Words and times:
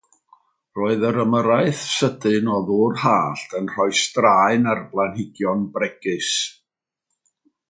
Roedd 0.77 1.03
yr 1.09 1.19
ymyrraeth 1.23 1.83
sydyn 1.97 2.49
o 2.55 2.63
ddŵr 2.69 2.97
hallt 3.03 3.53
yn 3.61 3.69
rhoi 3.75 3.87
straen 4.01 4.67
ar 4.73 4.83
blanhigion 4.95 5.63
bregus. 5.77 6.33